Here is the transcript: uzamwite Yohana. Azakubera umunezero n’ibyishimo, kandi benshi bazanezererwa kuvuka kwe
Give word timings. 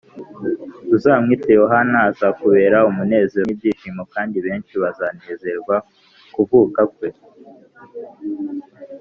uzamwite 0.95 1.49
Yohana. 1.61 1.97
Azakubera 2.09 2.77
umunezero 2.89 3.43
n’ibyishimo, 3.45 4.01
kandi 4.13 4.37
benshi 4.45 4.73
bazanezererwa 4.83 5.75
kuvuka 6.35 6.81
kwe 6.93 7.09